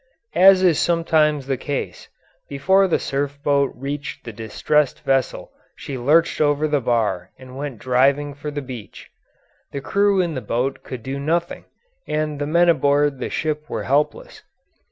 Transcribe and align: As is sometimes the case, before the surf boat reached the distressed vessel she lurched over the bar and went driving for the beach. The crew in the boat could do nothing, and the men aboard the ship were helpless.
As 0.33 0.63
is 0.63 0.79
sometimes 0.79 1.45
the 1.45 1.57
case, 1.57 2.09
before 2.49 2.87
the 2.87 2.97
surf 2.97 3.37
boat 3.43 3.71
reached 3.75 4.23
the 4.25 4.33
distressed 4.33 5.01
vessel 5.01 5.51
she 5.75 5.95
lurched 5.95 6.41
over 6.41 6.67
the 6.67 6.81
bar 6.81 7.29
and 7.37 7.55
went 7.55 7.77
driving 7.77 8.33
for 8.33 8.49
the 8.49 8.63
beach. 8.63 9.11
The 9.71 9.79
crew 9.79 10.19
in 10.19 10.33
the 10.33 10.41
boat 10.41 10.81
could 10.81 11.03
do 11.03 11.19
nothing, 11.19 11.65
and 12.07 12.39
the 12.39 12.47
men 12.47 12.67
aboard 12.67 13.19
the 13.19 13.29
ship 13.29 13.69
were 13.69 13.83
helpless. 13.83 14.41